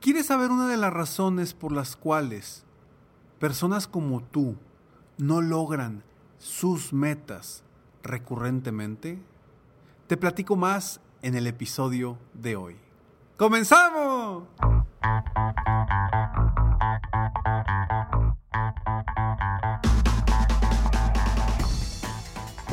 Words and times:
¿Quieres 0.00 0.26
saber 0.26 0.50
una 0.50 0.68
de 0.68 0.76
las 0.76 0.92
razones 0.92 1.54
por 1.54 1.72
las 1.72 1.96
cuales 1.96 2.64
personas 3.38 3.86
como 3.86 4.22
tú 4.22 4.56
no 5.18 5.40
logran 5.40 6.02
sus 6.38 6.92
metas 6.92 7.62
recurrentemente? 8.02 9.18
Te 10.06 10.16
platico 10.16 10.56
más 10.56 11.00
en 11.22 11.34
el 11.34 11.46
episodio 11.46 12.18
de 12.34 12.56
hoy. 12.56 12.76
¡Comenzamos! 13.36 14.44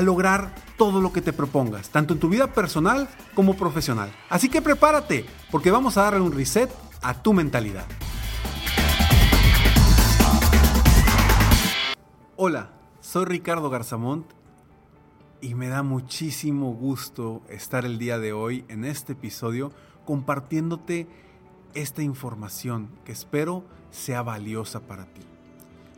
lograr 0.00 0.54
todo 0.76 1.00
lo 1.00 1.12
que 1.12 1.20
te 1.20 1.32
propongas, 1.32 1.90
tanto 1.90 2.14
en 2.14 2.20
tu 2.20 2.28
vida 2.28 2.52
personal 2.52 3.08
como 3.34 3.56
profesional. 3.56 4.12
Así 4.28 4.48
que 4.48 4.62
prepárate, 4.62 5.26
porque 5.50 5.70
vamos 5.70 5.96
a 5.96 6.02
darle 6.02 6.20
un 6.20 6.32
reset 6.32 6.70
a 7.02 7.22
tu 7.22 7.32
mentalidad. 7.32 7.86
Hola, 12.36 12.70
soy 13.00 13.26
Ricardo 13.26 13.70
Garzamont 13.70 14.26
y 15.40 15.54
me 15.54 15.68
da 15.68 15.82
muchísimo 15.82 16.72
gusto 16.72 17.42
estar 17.48 17.84
el 17.84 17.98
día 17.98 18.18
de 18.18 18.32
hoy 18.32 18.64
en 18.68 18.84
este 18.84 19.12
episodio 19.12 19.70
compartiéndote 20.04 21.06
esta 21.74 22.02
información 22.02 22.88
que 23.04 23.12
espero 23.12 23.64
sea 23.90 24.22
valiosa 24.22 24.80
para 24.80 25.04
ti. 25.06 25.20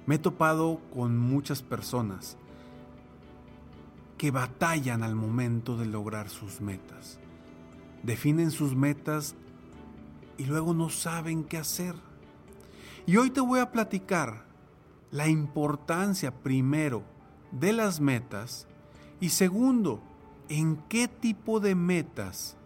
Me 0.05 0.17
he 0.17 0.19
topado 0.19 0.81
con 0.93 1.19
muchas 1.19 1.63
personas 1.63 2.37
que 4.19 4.31
batallan 4.31 5.03
al 5.03 5.15
momento 5.15 5.77
de 5.77 5.87
lograr 5.87 6.29
sus 6.29 6.61
metas. 6.61 7.19
Definen 8.03 8.51
sus 8.51 8.75
metas 8.75 9.35
y 10.39 10.45
luego 10.45 10.75
no 10.75 10.89
saben 10.89 11.45
qué 11.45 11.59
hacer. 11.59 11.95
Y 13.07 13.17
hoy 13.17 13.31
te 13.31 13.41
voy 13.41 13.61
a 13.61 13.71
platicar 13.73 14.45
la 15.11 15.29
importancia 15.29 16.33
primero 16.33 17.03
de 17.53 17.73
las 17.73 18.01
metas 18.01 18.67
y 19.21 19.31
segundo, 19.31 20.03
en 20.49 20.77
qué 20.89 21.09
tipo 21.09 21.61
de 21.61 21.75
metas 21.75 22.57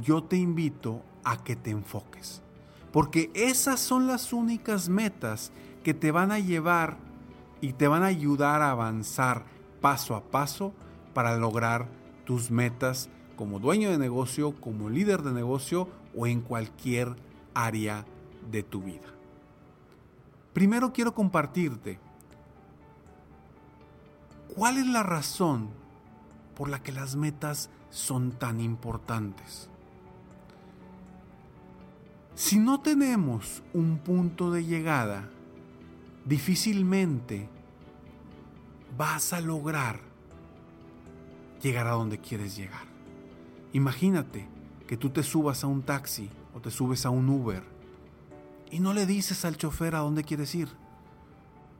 yo 0.00 0.22
te 0.22 0.36
invito 0.36 1.02
a 1.24 1.42
que 1.42 1.56
te 1.56 1.70
enfoques. 1.70 2.42
Porque 2.92 3.30
esas 3.34 3.80
son 3.80 4.06
las 4.06 4.32
únicas 4.32 4.88
metas 4.88 5.52
que 5.82 5.94
te 5.94 6.10
van 6.10 6.30
a 6.30 6.38
llevar 6.38 6.96
y 7.60 7.72
te 7.72 7.88
van 7.88 8.02
a 8.02 8.06
ayudar 8.06 8.62
a 8.62 8.70
avanzar 8.70 9.44
paso 9.82 10.14
a 10.16 10.22
paso 10.22 10.72
para 11.12 11.36
lograr 11.36 11.88
tus 12.24 12.50
metas 12.50 13.10
como 13.36 13.58
dueño 13.58 13.90
de 13.90 13.98
negocio, 13.98 14.58
como 14.58 14.88
líder 14.88 15.22
de 15.22 15.32
negocio 15.32 15.88
o 16.16 16.26
en 16.26 16.40
cualquier 16.40 17.14
área 17.52 18.06
de 18.50 18.62
tu 18.62 18.82
vida. 18.82 19.08
Primero 20.54 20.92
quiero 20.92 21.14
compartirte 21.14 21.98
cuál 24.54 24.78
es 24.78 24.86
la 24.86 25.02
razón 25.02 25.70
por 26.56 26.68
la 26.68 26.82
que 26.82 26.92
las 26.92 27.16
metas 27.16 27.70
son 27.90 28.32
tan 28.32 28.60
importantes. 28.60 29.68
Si 32.34 32.58
no 32.58 32.80
tenemos 32.80 33.62
un 33.74 33.98
punto 33.98 34.50
de 34.50 34.64
llegada, 34.64 35.28
difícilmente 36.24 37.48
vas 38.96 39.32
a 39.32 39.40
lograr 39.40 40.00
llegar 41.62 41.86
a 41.86 41.92
donde 41.92 42.18
quieres 42.18 42.56
llegar. 42.56 42.86
Imagínate 43.72 44.46
que 44.86 44.96
tú 44.96 45.10
te 45.10 45.22
subas 45.22 45.64
a 45.64 45.66
un 45.66 45.82
taxi 45.82 46.28
o 46.54 46.60
te 46.60 46.70
subes 46.70 47.06
a 47.06 47.10
un 47.10 47.28
Uber 47.28 47.62
y 48.70 48.80
no 48.80 48.92
le 48.92 49.06
dices 49.06 49.44
al 49.44 49.56
chofer 49.56 49.94
a 49.94 50.00
dónde 50.00 50.24
quieres 50.24 50.54
ir. 50.54 50.68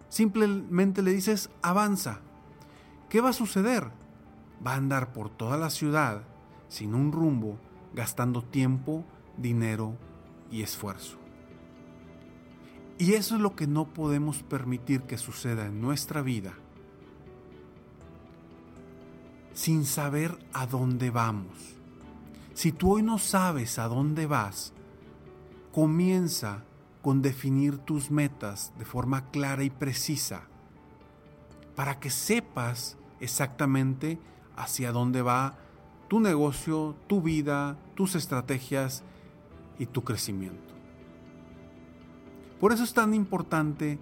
Simplemente 0.09 1.03
le 1.03 1.13
dices 1.13 1.51
avanza. 1.63 2.21
¿Qué 3.09 3.21
va 3.21 3.31
a 3.31 3.35
suceder? 3.35 3.91
Va 4.65 4.73
a 4.73 4.77
andar 4.77 5.13
por 5.13 5.29
toda 5.29 5.57
la 5.57 5.71
ciudad 5.71 6.23
sin 6.69 6.95
un 6.95 7.13
rumbo, 7.13 7.59
gastando 7.93 8.43
tiempo, 8.43 9.05
dinero 9.37 9.97
y 10.51 10.63
esfuerzo. 10.63 11.19
Y 12.99 13.15
eso 13.15 13.35
es 13.35 13.41
lo 13.41 13.57
que 13.57 13.67
no 13.67 13.93
podemos 13.93 14.43
permitir 14.43 15.03
que 15.03 15.19
suceda 15.19 15.67
en 15.67 15.81
nuestra 15.81 16.23
vida 16.23 16.55
sin 19.55 19.85
saber 19.85 20.39
a 20.53 20.67
dónde 20.67 21.11
vamos. 21.11 21.77
Si 22.55 22.73
tú 22.73 22.95
hoy 22.95 23.03
no 23.03 23.19
sabes 23.19 23.79
a 23.79 23.89
dónde 23.89 24.27
vas, 24.27 24.73
comienza 25.73 26.65
con 27.03 27.23
definir 27.23 27.79
tus 27.79 28.11
metas 28.11 28.73
de 28.79 28.85
forma 28.85 29.31
clara 29.31 29.65
y 29.65 29.71
precisa 29.71 30.43
para 31.75 31.99
que 31.99 32.11
sepas 32.11 32.97
exactamente 33.21 34.19
hacia 34.57 34.93
dónde 34.93 35.23
va 35.23 35.57
tu 36.09 36.21
negocio, 36.21 36.95
tu 37.07 37.23
vida, 37.23 37.77
tus 37.95 38.15
estrategias 38.15 39.03
y 39.79 39.87
tu 39.87 40.05
crecimiento. 40.05 40.75
Por 42.61 42.73
eso 42.73 42.85
es 42.85 42.93
tan 42.93 43.15
importante 43.15 43.99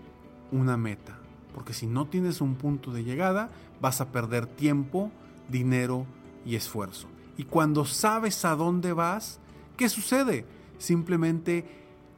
una 0.50 0.76
meta, 0.76 1.18
porque 1.54 1.72
si 1.72 1.86
no 1.86 2.08
tienes 2.08 2.40
un 2.40 2.56
punto 2.56 2.92
de 2.92 3.04
llegada, 3.04 3.50
vas 3.80 4.00
a 4.00 4.10
perder 4.10 4.46
tiempo, 4.46 5.12
dinero 5.50 6.06
y 6.44 6.56
esfuerzo. 6.56 7.08
Y 7.36 7.44
cuando 7.44 7.84
sabes 7.84 8.44
a 8.44 8.54
dónde 8.54 8.92
vas, 8.92 9.40
¿qué 9.76 9.88
sucede? 9.88 10.44
Simplemente 10.78 11.64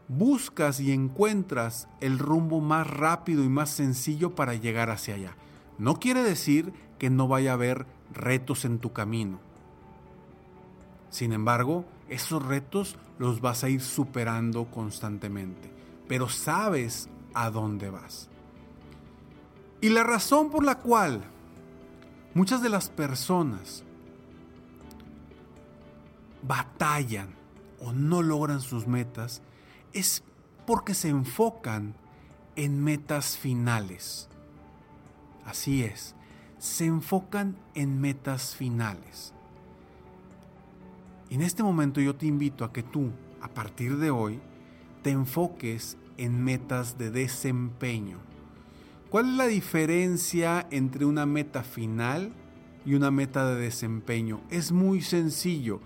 buscas 0.08 0.81
y 0.81 0.93
encuentras 0.93 1.88
el 2.00 2.19
rumbo 2.19 2.61
más 2.61 2.87
rápido 2.87 3.44
y 3.44 3.49
más 3.49 3.70
sencillo 3.70 4.34
para 4.34 4.55
llegar 4.55 4.90
hacia 4.90 5.14
allá. 5.14 5.37
No 5.79 5.99
quiere 5.99 6.23
decir 6.23 6.73
que 6.99 7.11
no 7.11 7.29
vaya 7.29 7.52
a 7.52 7.55
haber 7.55 7.87
retos 8.12 8.64
en 8.64 8.79
tu 8.79 8.93
camino. 8.93 9.40
Sin 11.11 11.32
embargo, 11.32 11.84
esos 12.08 12.44
retos 12.44 12.96
los 13.19 13.40
vas 13.40 13.64
a 13.64 13.69
ir 13.69 13.81
superando 13.81 14.67
constantemente, 14.67 15.73
pero 16.08 16.29
sabes 16.29 17.08
a 17.34 17.50
dónde 17.50 17.90
vas. 17.90 18.29
Y 19.81 19.88
la 19.88 20.05
razón 20.05 20.50
por 20.50 20.64
la 20.64 20.79
cual 20.79 21.25
Muchas 22.34 22.62
de 22.62 22.70
las 22.70 22.88
personas 22.88 23.84
batallan 26.43 27.34
o 27.79 27.93
no 27.93 28.23
logran 28.23 28.62
sus 28.62 28.87
metas 28.87 29.43
es 29.93 30.25
porque 30.67 30.94
se 30.94 31.11
enfocan 31.11 31.94
en 32.56 32.82
metas 32.82 33.37
finales. 33.37 34.31
Así 35.44 35.82
es, 35.82 36.14
se 36.58 36.87
enfocan 36.87 37.56
en 37.75 38.00
metas 38.00 38.56
finales. 38.56 39.34
En 41.29 41.43
este 41.43 41.62
momento 41.62 42.00
yo 42.00 42.17
te 42.17 42.26
invito 42.26 42.64
a 42.64 42.73
que 42.73 42.82
tú, 42.82 43.11
a 43.43 43.49
partir 43.49 43.99
de 43.99 44.11
hoy, 44.11 44.40
te 45.02 45.11
enfoques 45.11 45.99
en 46.17 46.43
metas 46.43 46.96
de 46.96 47.11
desempeño. 47.11 48.31
¿Cuál 49.12 49.28
es 49.28 49.36
la 49.36 49.46
diferencia 49.46 50.66
entre 50.70 51.04
una 51.04 51.26
meta 51.26 51.62
final 51.62 52.32
y 52.86 52.94
una 52.94 53.10
meta 53.10 53.44
de 53.44 53.60
desempeño? 53.60 54.40
Es 54.48 54.72
muy 54.72 55.02
sencillo. 55.02 55.80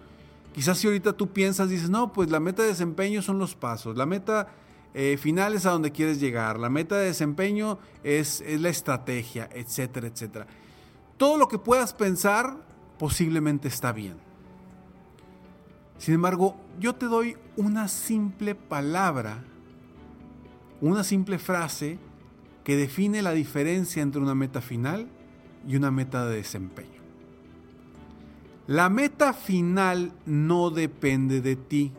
Quizás 0.54 0.78
si 0.78 0.86
ahorita 0.86 1.12
tú 1.12 1.32
piensas, 1.32 1.68
dices, 1.68 1.90
no, 1.90 2.12
pues 2.12 2.30
la 2.30 2.38
meta 2.38 2.62
de 2.62 2.68
desempeño 2.68 3.22
son 3.22 3.40
los 3.40 3.56
pasos, 3.56 3.96
la 3.96 4.06
meta 4.06 4.46
eh, 4.94 5.16
final 5.20 5.54
es 5.54 5.66
a 5.66 5.72
donde 5.72 5.90
quieres 5.90 6.20
llegar, 6.20 6.60
la 6.60 6.70
meta 6.70 6.98
de 6.98 7.06
desempeño 7.06 7.80
es, 8.04 8.42
es 8.42 8.60
la 8.60 8.68
estrategia, 8.68 9.50
etcétera, 9.52 10.06
etcétera. 10.06 10.46
Todo 11.16 11.36
lo 11.36 11.48
que 11.48 11.58
puedas 11.58 11.94
pensar 11.94 12.56
posiblemente 12.96 13.66
está 13.66 13.90
bien. 13.90 14.18
Sin 15.98 16.14
embargo, 16.14 16.54
yo 16.78 16.94
te 16.94 17.06
doy 17.06 17.36
una 17.56 17.88
simple 17.88 18.54
palabra, 18.54 19.42
una 20.80 21.02
simple 21.02 21.40
frase 21.40 21.98
que 22.66 22.76
define 22.76 23.22
la 23.22 23.30
diferencia 23.30 24.02
entre 24.02 24.20
una 24.20 24.34
meta 24.34 24.60
final 24.60 25.06
y 25.68 25.76
una 25.76 25.92
meta 25.92 26.26
de 26.26 26.38
desempeño. 26.38 27.00
La 28.66 28.88
meta 28.88 29.32
final 29.34 30.10
no 30.26 30.70
depende 30.70 31.40
de 31.40 31.54
ti 31.54 31.92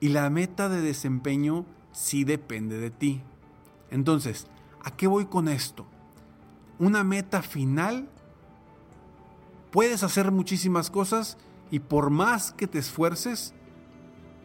y 0.00 0.08
la 0.08 0.28
meta 0.28 0.68
de 0.68 0.82
desempeño 0.82 1.66
sí 1.92 2.24
depende 2.24 2.78
de 2.78 2.90
ti. 2.90 3.20
Entonces, 3.92 4.48
¿a 4.82 4.96
qué 4.96 5.06
voy 5.06 5.26
con 5.26 5.46
esto? 5.46 5.86
Una 6.80 7.04
meta 7.04 7.40
final, 7.40 8.08
puedes 9.70 10.02
hacer 10.02 10.32
muchísimas 10.32 10.90
cosas 10.90 11.38
y 11.70 11.78
por 11.78 12.10
más 12.10 12.50
que 12.50 12.66
te 12.66 12.80
esfuerces, 12.80 13.54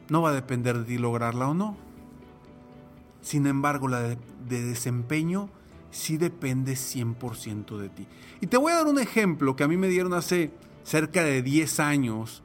no 0.10 0.22
va 0.22 0.30
a 0.30 0.34
depender 0.34 0.78
de 0.78 0.86
ti 0.86 0.98
lograrla 1.00 1.48
o 1.48 1.56
no. 1.56 1.78
Sin 3.24 3.48
embargo, 3.48 3.88
la 3.88 4.02
de, 4.02 4.18
desempeño 4.48 5.50
sí 5.92 6.18
depende 6.18 6.74
100% 6.74 7.78
de 7.78 7.90
ti. 7.90 8.06
Y 8.42 8.48
te 8.48 8.58
voy 8.58 8.74
a 8.74 8.76
dar 8.76 8.88
un 8.88 9.00
ejemplo 9.00 9.56
que 9.56 9.64
a 9.64 9.68
mí 9.68 9.78
me 9.78 9.88
dieron 9.88 10.14
hace 10.14 10.52
cerca 10.84 11.24
de 11.24 11.42
10 11.42 11.80
años 11.80 12.44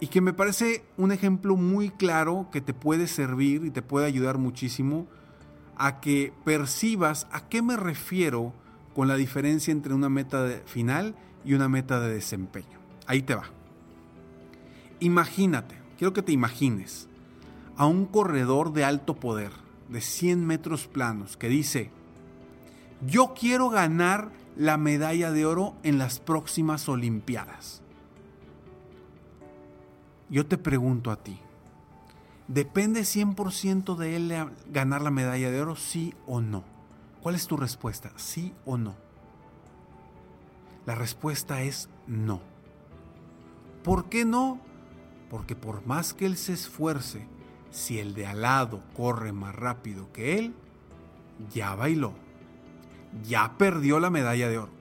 y 0.00 0.06
que 0.06 0.20
me 0.20 0.32
parece 0.32 0.84
un 0.96 1.10
ejemplo 1.10 1.56
muy 1.56 1.90
claro 1.90 2.48
que 2.52 2.60
te 2.60 2.72
puede 2.72 3.08
servir 3.08 3.64
y 3.64 3.70
te 3.70 3.82
puede 3.82 4.06
ayudar 4.06 4.38
muchísimo 4.38 5.08
a 5.76 6.00
que 6.00 6.32
percibas 6.44 7.26
a 7.32 7.48
qué 7.48 7.62
me 7.62 7.76
refiero 7.76 8.52
con 8.94 9.08
la 9.08 9.16
diferencia 9.16 9.72
entre 9.72 9.92
una 9.92 10.08
meta 10.08 10.60
final 10.66 11.16
y 11.44 11.54
una 11.54 11.68
meta 11.68 11.98
de 11.98 12.14
desempeño. 12.14 12.78
Ahí 13.06 13.22
te 13.22 13.34
va. 13.34 13.44
Imagínate, 15.00 15.74
quiero 15.98 16.12
que 16.12 16.22
te 16.22 16.30
imagines 16.30 17.08
a 17.76 17.86
un 17.86 18.06
corredor 18.06 18.72
de 18.72 18.84
alto 18.84 19.14
poder, 19.14 19.52
de 19.88 20.00
100 20.00 20.46
metros 20.46 20.86
planos, 20.86 21.36
que 21.36 21.48
dice, 21.48 21.90
yo 23.06 23.34
quiero 23.34 23.68
ganar 23.68 24.30
la 24.56 24.76
medalla 24.76 25.32
de 25.32 25.46
oro 25.46 25.74
en 25.82 25.98
las 25.98 26.20
próximas 26.20 26.88
Olimpiadas. 26.88 27.82
Yo 30.28 30.46
te 30.46 30.56
pregunto 30.56 31.10
a 31.10 31.16
ti, 31.16 31.38
¿depende 32.48 33.02
100% 33.02 33.96
de 33.96 34.16
él 34.16 34.34
ganar 34.70 35.02
la 35.02 35.10
medalla 35.10 35.50
de 35.50 35.60
oro, 35.60 35.76
sí 35.76 36.14
o 36.26 36.40
no? 36.40 36.64
¿Cuál 37.22 37.34
es 37.34 37.46
tu 37.46 37.56
respuesta? 37.56 38.12
¿Sí 38.16 38.52
o 38.64 38.76
no? 38.76 38.96
La 40.86 40.94
respuesta 40.94 41.62
es 41.62 41.88
no. 42.06 42.40
¿Por 43.84 44.06
qué 44.06 44.24
no? 44.24 44.58
Porque 45.30 45.54
por 45.54 45.86
más 45.86 46.14
que 46.14 46.26
él 46.26 46.36
se 46.36 46.52
esfuerce, 46.52 47.26
si 47.72 47.98
el 47.98 48.14
de 48.14 48.26
al 48.26 48.42
lado 48.42 48.82
corre 48.94 49.32
más 49.32 49.54
rápido 49.56 50.12
que 50.12 50.38
él, 50.38 50.54
ya 51.52 51.74
bailó, 51.74 52.12
ya 53.26 53.56
perdió 53.58 53.98
la 53.98 54.10
medalla 54.10 54.48
de 54.48 54.58
oro. 54.58 54.72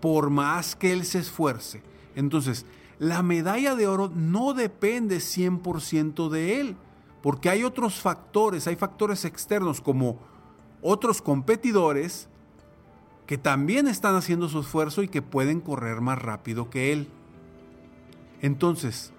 Por 0.00 0.30
más 0.30 0.76
que 0.76 0.92
él 0.92 1.04
se 1.04 1.18
esfuerce. 1.18 1.82
Entonces, 2.14 2.64
la 2.98 3.22
medalla 3.22 3.74
de 3.74 3.86
oro 3.86 4.10
no 4.14 4.54
depende 4.54 5.18
100% 5.18 6.28
de 6.28 6.60
él, 6.60 6.76
porque 7.22 7.50
hay 7.50 7.64
otros 7.64 8.00
factores, 8.00 8.66
hay 8.66 8.76
factores 8.76 9.24
externos 9.24 9.80
como 9.80 10.18
otros 10.80 11.20
competidores 11.20 12.28
que 13.26 13.36
también 13.36 13.88
están 13.88 14.14
haciendo 14.14 14.48
su 14.48 14.60
esfuerzo 14.60 15.02
y 15.02 15.08
que 15.08 15.22
pueden 15.22 15.60
correr 15.60 16.00
más 16.00 16.20
rápido 16.20 16.70
que 16.70 16.92
él. 16.92 17.08
Entonces, 18.42 19.12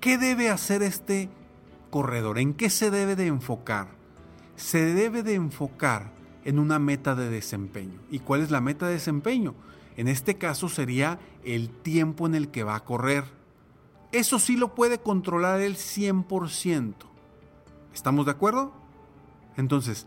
¿qué 0.00 0.18
debe 0.18 0.50
hacer 0.50 0.82
este 0.82 1.28
corredor? 1.90 2.38
¿En 2.38 2.54
qué 2.54 2.70
se 2.70 2.90
debe 2.90 3.16
de 3.16 3.26
enfocar? 3.26 3.88
Se 4.56 4.94
debe 4.94 5.22
de 5.22 5.34
enfocar 5.34 6.12
en 6.44 6.58
una 6.58 6.78
meta 6.78 7.14
de 7.14 7.28
desempeño. 7.28 8.00
¿Y 8.10 8.20
cuál 8.20 8.40
es 8.40 8.50
la 8.50 8.60
meta 8.60 8.86
de 8.86 8.94
desempeño? 8.94 9.54
En 9.96 10.08
este 10.08 10.36
caso 10.36 10.68
sería 10.68 11.18
el 11.44 11.70
tiempo 11.70 12.26
en 12.26 12.34
el 12.34 12.48
que 12.48 12.64
va 12.64 12.76
a 12.76 12.84
correr. 12.84 13.24
Eso 14.12 14.38
sí 14.38 14.56
lo 14.56 14.74
puede 14.74 14.98
controlar 14.98 15.60
el 15.60 15.76
100%. 15.76 16.94
¿Estamos 17.92 18.26
de 18.26 18.32
acuerdo? 18.32 18.72
Entonces, 19.56 20.06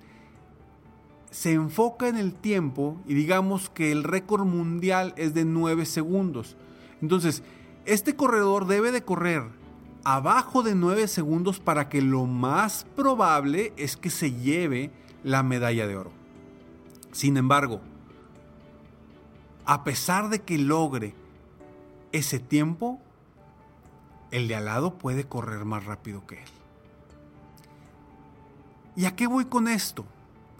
se 1.30 1.54
enfoca 1.54 2.07
en 2.07 2.18
el 2.18 2.34
tiempo 2.34 3.01
y 3.06 3.13
digamos 3.13 3.69
que 3.69 3.92
el 3.92 4.04
récord 4.04 4.45
mundial 4.45 5.13
es 5.18 5.34
de 5.34 5.45
9 5.45 5.86
segundos. 5.86 6.57
Entonces, 7.01 7.44
este 7.86 8.16
corredor 8.16 8.68
debe 8.68 8.92
de 8.92 9.04
correr 9.04 9.44
abajo 10.03 10.63
de 10.63 10.75
9 10.75 11.07
segundos 11.07 11.59
para 11.59 11.89
que 11.89 12.01
lo 12.01 12.25
más 12.25 12.86
probable 12.95 13.74
es 13.77 13.98
que 13.98 14.09
se 14.09 14.33
lleve 14.33 14.92
la 15.24 15.44
medalla 15.44 15.88
de 15.88 15.95
oro. 15.95 16.12
Sin 17.12 17.38
embargo, 17.38 17.81
a 19.65 19.83
pesar 19.83 20.30
de 20.30 20.42
que 20.42 20.57
logre 20.57 21.13
ese 22.12 22.39
tiempo, 22.39 23.00
el 24.31 24.48
de 24.48 24.56
al 24.56 24.65
lado 24.65 24.98
puede 24.98 25.25
correr 25.25 25.65
más 25.65 25.86
rápido 25.86 26.25
que 26.25 26.36
él. 26.36 26.50
¿Y 28.95 29.06
a 29.06 29.15
qué 29.15 29.27
voy 29.27 29.45
con 29.45 29.68
esto? 29.68 30.06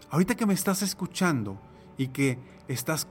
Ahorita 0.10 0.36
que 0.36 0.46
me 0.46 0.54
estás 0.54 0.82
escuchando 0.82 1.60
y 1.98 2.08
que 2.10 2.38
estás 2.68 3.08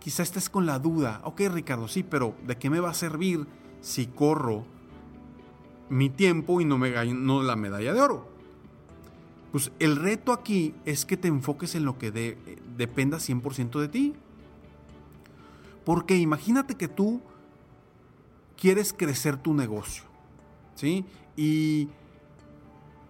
quizá 0.00 0.24
estés 0.24 0.50
con 0.50 0.66
la 0.66 0.80
duda, 0.80 1.20
ok 1.22 1.42
Ricardo, 1.52 1.86
sí, 1.86 2.02
pero 2.02 2.34
¿de 2.44 2.56
qué 2.56 2.70
me 2.70 2.80
va 2.80 2.90
a 2.90 2.94
servir 2.94 3.46
si 3.80 4.06
corro 4.06 4.64
mi 5.90 6.08
tiempo 6.08 6.60
y 6.60 6.64
no 6.64 6.78
me 6.78 6.90
gano 6.90 7.42
la 7.42 7.56
medalla 7.56 7.92
de 7.92 8.00
oro? 8.00 8.30
Pues 9.52 9.72
el 9.80 9.96
reto 9.96 10.32
aquí 10.32 10.74
es 10.84 11.04
que 11.04 11.16
te 11.16 11.28
enfoques 11.28 11.74
en 11.74 11.84
lo 11.84 11.98
que 11.98 12.12
dependa 12.76 13.18
100% 13.18 13.80
de 13.80 13.88
ti. 13.88 14.14
Porque 15.84 16.16
imagínate 16.16 16.76
que 16.76 16.88
tú 16.88 17.20
quieres 18.56 18.92
crecer 18.92 19.36
tu 19.36 19.54
negocio, 19.54 20.04
¿sí? 20.74 21.04
Y, 21.36 21.88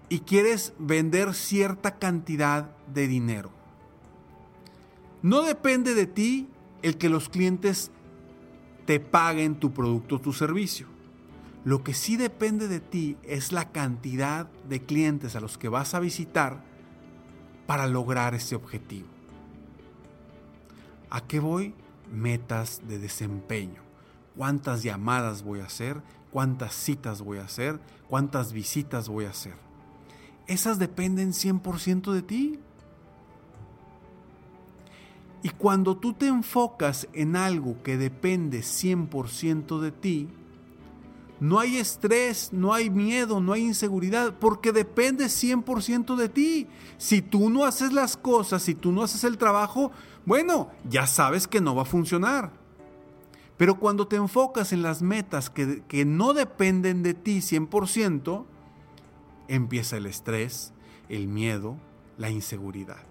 y 0.09 0.21
quieres 0.21 0.73
vender 0.79 1.35
cierta 1.35 1.99
cantidad 1.99 2.75
de 2.87 3.07
dinero. 3.07 3.51
No 5.23 5.43
depende 5.43 5.95
de 5.95 6.07
ti 6.07 6.49
el 6.83 6.97
que 6.97 7.11
los 7.11 7.29
clientes 7.29 7.91
te 8.87 9.01
paguen 9.01 9.57
tu 9.57 9.73
producto 9.73 10.17
o 10.17 10.21
tu 10.21 10.33
servicio. 10.33 10.87
Lo 11.65 11.85
que 11.85 11.93
sí 11.93 12.17
depende 12.17 12.69
de 12.69 12.81
ti 12.81 13.17
es 13.23 13.53
la 13.53 13.71
cantidad 13.71 14.47
de 14.69 14.83
clientes 14.83 15.37
a 15.37 15.41
los 15.41 15.59
que 15.59 15.69
vas 15.69 15.95
a 15.95 16.01
visitar 16.01 16.63
para 17.67 17.87
lograr 17.87 18.35
ese 18.35 18.55
objetivo. 18.55 19.09
¿A 21.11 21.21
qué 21.21 21.39
voy? 21.39 21.75
Metas 22.11 22.81
de 22.89 22.99
desempeño. 22.99 23.83
¿Cuántas 24.37 24.83
llamadas 24.83 25.43
voy 25.43 25.61
a 25.61 25.67
hacer? 25.67 26.01
¿Cuántas 26.31 26.75
citas 26.75 27.21
voy 27.21 27.39
a 27.39 27.45
hacer? 27.45 27.79
¿Cuántas 28.09 28.53
visitas 28.53 29.09
voy 29.09 29.27
a 29.27 29.31
hacer? 29.31 29.55
Esas 30.47 30.79
dependen 30.79 31.33
100% 31.33 32.13
de 32.13 32.23
ti. 32.23 32.59
Y 35.43 35.51
cuando 35.51 35.97
tú 35.97 36.13
te 36.13 36.27
enfocas 36.27 37.07
en 37.13 37.37
algo 37.37 37.83
que 37.83 37.97
depende 37.97 38.61
100% 38.61 39.81
de 39.81 39.93
ti, 39.93 40.29
no 41.41 41.59
hay 41.59 41.79
estrés, 41.79 42.53
no 42.53 42.75
hay 42.75 42.91
miedo, 42.91 43.41
no 43.41 43.55
hay 43.55 43.63
inseguridad, 43.63 44.35
porque 44.39 44.73
depende 44.73 45.25
100% 45.25 46.15
de 46.15 46.29
ti. 46.29 46.67
Si 46.99 47.23
tú 47.23 47.49
no 47.49 47.65
haces 47.65 47.95
las 47.95 48.19
cosas, 48.19 48.63
si 48.63 48.75
tú 48.75 48.93
no 48.93 49.03
haces 49.03 49.25
el 49.25 49.39
trabajo, 49.39 49.91
bueno, 50.27 50.71
ya 50.89 51.07
sabes 51.07 51.49
que 51.49 51.63
no 51.63 51.75
va 51.75 51.83
a 51.83 51.87
funcionar. 51.87 52.53
Pero 53.57 53.79
cuando 53.79 54.07
te 54.07 54.17
enfocas 54.17 54.73
en 54.73 54.83
las 54.83 55.01
metas 55.01 55.49
que, 55.49 55.83
que 55.89 56.05
no 56.05 56.35
dependen 56.35 57.03
de 57.03 57.15
ti 57.15 57.39
100%, 57.39 58.45
empieza 59.49 59.97
el 59.97 60.07
estrés, 60.07 60.73
el 61.09 61.27
miedo, 61.27 61.77
la 62.19 62.31
inseguridad. 62.31 63.05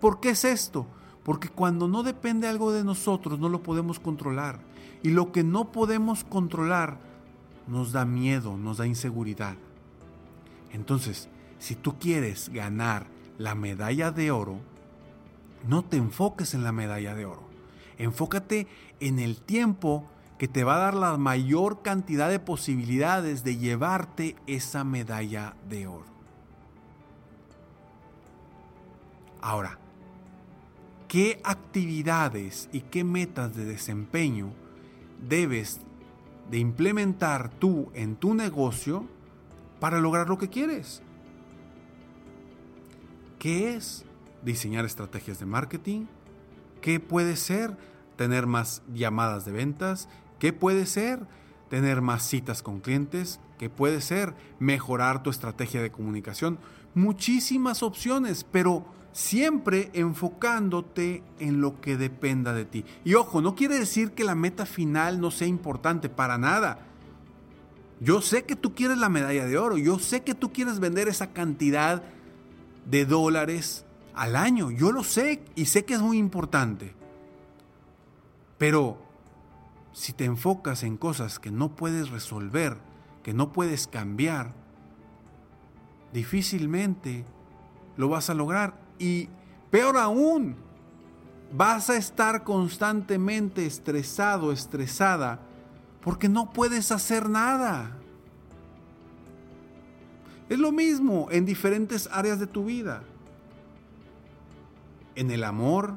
por 0.00 0.18
qué 0.18 0.30
es 0.30 0.44
esto? 0.44 0.86
Porque 1.24 1.48
cuando 1.48 1.88
no 1.88 2.02
depende 2.02 2.48
algo 2.48 2.72
de 2.72 2.84
nosotros, 2.84 3.38
no 3.38 3.48
lo 3.48 3.62
podemos 3.62 4.00
controlar. 4.00 4.60
Y 5.02 5.10
lo 5.10 5.32
que 5.32 5.44
no 5.44 5.70
podemos 5.70 6.24
controlar 6.24 6.98
nos 7.66 7.92
da 7.92 8.04
miedo, 8.04 8.56
nos 8.56 8.78
da 8.78 8.86
inseguridad. 8.86 9.56
Entonces, 10.72 11.28
si 11.58 11.74
tú 11.76 11.98
quieres 11.98 12.48
ganar 12.48 13.06
la 13.38 13.54
medalla 13.54 14.10
de 14.10 14.30
oro, 14.30 14.58
no 15.68 15.84
te 15.84 15.96
enfoques 15.96 16.54
en 16.54 16.64
la 16.64 16.72
medalla 16.72 17.14
de 17.14 17.24
oro. 17.24 17.42
Enfócate 17.98 18.66
en 19.00 19.18
el 19.18 19.40
tiempo 19.40 20.04
que 20.38 20.48
te 20.48 20.64
va 20.64 20.74
a 20.74 20.78
dar 20.78 20.94
la 20.94 21.16
mayor 21.18 21.82
cantidad 21.82 22.28
de 22.28 22.40
posibilidades 22.40 23.44
de 23.44 23.58
llevarte 23.58 24.34
esa 24.48 24.82
medalla 24.82 25.54
de 25.68 25.86
oro. 25.86 26.06
Ahora, 29.40 29.78
¿qué 31.12 31.42
actividades 31.44 32.70
y 32.72 32.80
qué 32.80 33.04
metas 33.04 33.54
de 33.54 33.66
desempeño 33.66 34.54
debes 35.28 35.78
de 36.50 36.56
implementar 36.56 37.50
tú 37.50 37.90
en 37.92 38.16
tu 38.16 38.32
negocio 38.32 39.06
para 39.78 40.00
lograr 40.00 40.30
lo 40.30 40.38
que 40.38 40.48
quieres? 40.48 41.02
¿Qué 43.38 43.74
es 43.74 44.06
diseñar 44.42 44.86
estrategias 44.86 45.38
de 45.38 45.44
marketing? 45.44 46.06
¿Qué 46.80 46.98
puede 46.98 47.36
ser 47.36 47.76
tener 48.16 48.46
más 48.46 48.82
llamadas 48.94 49.44
de 49.44 49.52
ventas? 49.52 50.08
¿Qué 50.38 50.54
puede 50.54 50.86
ser 50.86 51.26
tener 51.68 52.00
más 52.00 52.22
citas 52.26 52.62
con 52.62 52.80
clientes? 52.80 53.38
¿Qué 53.62 53.70
puede 53.70 54.00
ser 54.00 54.34
mejorar 54.58 55.22
tu 55.22 55.30
estrategia 55.30 55.80
de 55.80 55.92
comunicación? 55.92 56.58
Muchísimas 56.96 57.84
opciones, 57.84 58.42
pero 58.42 58.84
siempre 59.12 59.88
enfocándote 59.92 61.22
en 61.38 61.60
lo 61.60 61.80
que 61.80 61.96
dependa 61.96 62.54
de 62.54 62.64
ti. 62.64 62.84
Y 63.04 63.14
ojo, 63.14 63.40
no 63.40 63.54
quiere 63.54 63.78
decir 63.78 64.14
que 64.14 64.24
la 64.24 64.34
meta 64.34 64.66
final 64.66 65.20
no 65.20 65.30
sea 65.30 65.46
importante, 65.46 66.08
para 66.08 66.38
nada. 66.38 66.88
Yo 68.00 68.20
sé 68.20 68.42
que 68.46 68.56
tú 68.56 68.74
quieres 68.74 68.98
la 68.98 69.08
medalla 69.08 69.46
de 69.46 69.56
oro, 69.56 69.78
yo 69.78 70.00
sé 70.00 70.24
que 70.24 70.34
tú 70.34 70.52
quieres 70.52 70.80
vender 70.80 71.06
esa 71.06 71.32
cantidad 71.32 72.02
de 72.84 73.06
dólares 73.06 73.84
al 74.12 74.34
año, 74.34 74.72
yo 74.72 74.90
lo 74.90 75.04
sé 75.04 75.40
y 75.54 75.66
sé 75.66 75.84
que 75.84 75.94
es 75.94 76.00
muy 76.00 76.18
importante. 76.18 76.96
Pero 78.58 78.98
si 79.92 80.12
te 80.14 80.24
enfocas 80.24 80.82
en 80.82 80.96
cosas 80.96 81.38
que 81.38 81.52
no 81.52 81.76
puedes 81.76 82.10
resolver, 82.10 82.90
que 83.22 83.32
no 83.32 83.52
puedes 83.52 83.86
cambiar, 83.86 84.54
difícilmente 86.12 87.24
lo 87.96 88.08
vas 88.08 88.30
a 88.30 88.34
lograr. 88.34 88.78
Y 88.98 89.28
peor 89.70 89.96
aún, 89.96 90.56
vas 91.52 91.90
a 91.90 91.96
estar 91.96 92.44
constantemente 92.44 93.66
estresado, 93.66 94.52
estresada, 94.52 95.40
porque 96.00 96.28
no 96.28 96.52
puedes 96.52 96.90
hacer 96.90 97.28
nada. 97.28 97.96
Es 100.48 100.58
lo 100.58 100.72
mismo 100.72 101.28
en 101.30 101.46
diferentes 101.46 102.08
áreas 102.12 102.38
de 102.38 102.46
tu 102.46 102.64
vida. 102.64 103.04
En 105.14 105.30
el 105.30 105.44
amor, 105.44 105.94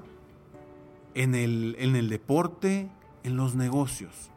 en 1.14 1.36
el, 1.36 1.76
en 1.80 1.96
el 1.96 2.10
deporte, 2.10 2.90
en 3.24 3.38
los 3.38 3.56
negocios. 3.56 4.32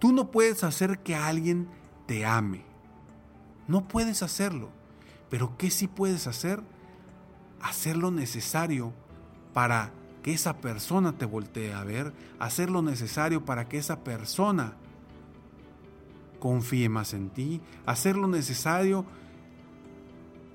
Tú 0.00 0.12
no 0.12 0.30
puedes 0.30 0.64
hacer 0.64 0.98
que 1.00 1.14
alguien 1.14 1.68
te 2.06 2.26
ame. 2.26 2.64
No 3.68 3.86
puedes 3.86 4.22
hacerlo. 4.22 4.70
Pero 5.28 5.56
¿qué 5.56 5.70
sí 5.70 5.86
puedes 5.86 6.26
hacer? 6.26 6.60
Hacer 7.62 7.96
lo 7.96 8.10
necesario 8.10 8.92
para 9.52 9.92
que 10.22 10.32
esa 10.32 10.56
persona 10.58 11.16
te 11.16 11.24
voltee 11.24 11.72
a 11.72 11.84
ver, 11.84 12.12
hacer 12.38 12.70
lo 12.70 12.82
necesario 12.82 13.44
para 13.44 13.68
que 13.68 13.78
esa 13.78 14.02
persona 14.04 14.74
confíe 16.38 16.88
más 16.88 17.14
en 17.14 17.30
ti, 17.30 17.60
hacer 17.86 18.16
lo 18.16 18.26
necesario 18.26 19.04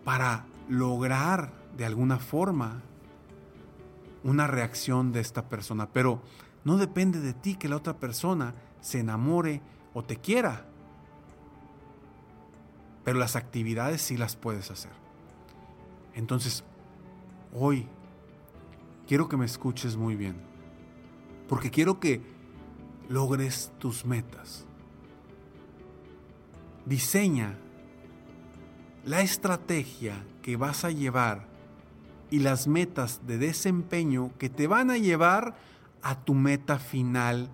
para 0.04 0.46
lograr 0.68 1.54
de 1.78 1.86
alguna 1.86 2.18
forma 2.18 2.82
una 4.24 4.48
reacción 4.48 5.12
de 5.12 5.20
esta 5.20 5.48
persona. 5.48 5.90
Pero 5.92 6.22
no 6.64 6.78
depende 6.78 7.20
de 7.20 7.34
ti 7.34 7.56
que 7.56 7.70
la 7.70 7.78
otra 7.78 7.98
persona 7.98 8.56
se 8.86 9.00
enamore 9.00 9.62
o 9.96 10.04
te 10.04 10.18
quiera. 10.18 10.64
Pero 13.04 13.18
las 13.18 13.36
actividades 13.36 14.00
sí 14.00 14.16
las 14.16 14.36
puedes 14.36 14.70
hacer. 14.70 14.92
Entonces, 16.14 16.64
hoy 17.52 17.88
quiero 19.08 19.28
que 19.28 19.38
me 19.38 19.46
escuches 19.46 19.98
muy 19.98 20.16
bien. 20.16 20.36
Porque 21.50 21.72
quiero 21.72 22.00
que 22.00 22.22
logres 23.10 23.72
tus 23.80 24.06
metas. 24.06 24.68
Diseña 26.86 27.58
la 29.04 29.22
estrategia 29.22 30.24
que 30.44 30.58
vas 30.58 30.86
a 30.86 30.92
llevar 30.92 31.48
y 32.30 32.38
las 32.38 32.68
metas 32.68 33.26
de 33.26 33.40
desempeño 33.40 34.32
que 34.38 34.50
te 34.50 34.68
van 34.68 34.92
a 34.92 34.98
llevar 35.00 35.56
a 36.04 36.24
tu 36.24 36.36
meta 36.36 36.78
final 36.78 37.50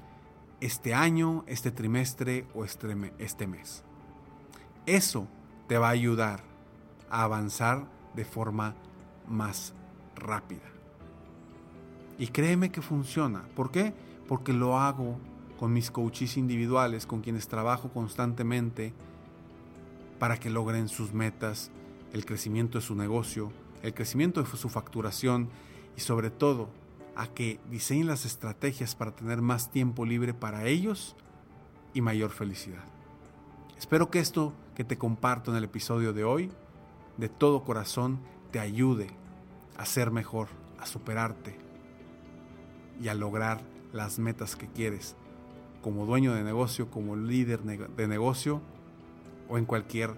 este 0.62 0.94
año, 0.94 1.44
este 1.48 1.72
trimestre 1.72 2.46
o 2.54 2.64
este, 2.64 3.14
este 3.18 3.48
mes. 3.48 3.84
Eso 4.86 5.28
te 5.68 5.78
va 5.78 5.88
a 5.88 5.92
ayudar 5.92 6.44
a 7.10 7.24
avanzar 7.24 7.88
de 8.16 8.24
forma 8.24 8.76
más 9.28 9.74
rápida. 10.16 10.62
Y 12.18 12.28
créeme 12.28 12.72
que 12.72 12.82
funciona. 12.82 13.44
¿Por 13.56 13.72
qué? 13.72 13.94
Porque 14.28 14.54
lo 14.54 14.80
hago 14.80 15.18
con 15.60 15.74
mis 15.74 15.92
coaches 15.92 16.38
individuales, 16.38 17.06
con 17.06 17.22
quienes 17.22 17.48
trabajo 17.48 17.90
constantemente 17.90 18.94
para 20.20 20.38
que 20.38 20.50
logren 20.50 20.88
sus 20.88 21.14
metas, 21.14 21.72
el 22.14 22.26
crecimiento 22.26 22.78
de 22.78 22.84
su 22.84 22.96
negocio, 22.96 23.52
el 23.82 23.94
crecimiento 23.94 24.44
de 24.44 24.50
su 24.50 24.70
facturación 24.70 25.50
y 25.98 26.02
sobre 26.02 26.30
todo 26.30 26.70
a 27.16 27.28
que 27.28 27.60
diseñen 27.70 28.08
las 28.08 28.26
estrategias 28.26 28.96
para 28.96 29.16
tener 29.16 29.42
más 29.42 29.72
tiempo 29.72 30.06
libre 30.06 30.34
para 30.34 30.68
ellos 30.68 31.16
y 31.94 32.02
mayor 32.02 32.32
felicidad. 32.32 32.84
Espero 33.78 34.10
que 34.10 34.20
esto 34.20 34.54
que 34.76 34.84
te 34.84 34.98
comparto 34.98 35.52
en 35.52 35.58
el 35.58 35.66
episodio 35.66 36.14
de 36.14 36.24
hoy, 36.24 36.52
de 37.18 37.30
todo 37.30 37.64
corazón, 37.64 38.20
te 38.52 38.60
ayude 38.60 39.08
a 39.78 39.86
ser 39.86 40.12
mejor, 40.12 40.48
a 40.80 40.86
superarte 40.86 41.58
y 43.02 43.08
a 43.08 43.14
lograr 43.14 43.62
las 43.92 44.20
metas 44.20 44.56
que 44.56 44.68
quieres 44.68 45.16
como 45.82 46.06
dueño 46.06 46.34
de 46.34 46.44
negocio, 46.44 46.90
como 46.90 47.16
líder 47.16 47.62
de 47.62 48.08
negocio 48.08 48.62
o 49.50 49.58
en 49.58 49.66
cualquier 49.66 50.12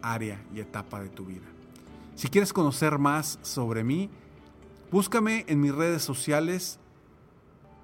área 0.00 0.42
y 0.54 0.60
etapa 0.60 1.00
de 1.00 1.08
tu 1.08 1.24
vida. 1.24 1.46
Si 2.14 2.28
quieres 2.28 2.52
conocer 2.52 2.98
más 2.98 3.38
sobre 3.42 3.84
mí, 3.84 4.10
búscame 4.90 5.44
en 5.48 5.60
mis 5.60 5.74
redes 5.74 6.02
sociales, 6.02 6.78